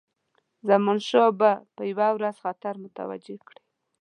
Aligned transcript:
زمانشاه 0.69 1.29
به 1.39 1.49
یو 1.89 1.99
ورځ 2.17 2.35
خطر 2.43 2.73
متوجه 2.83 3.37
کړي. 3.47 3.61